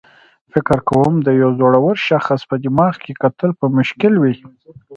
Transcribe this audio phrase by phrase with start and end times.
[0.51, 4.35] فکر کوم د یو زړور شخص په دماغ کې کتل به مشکل وي.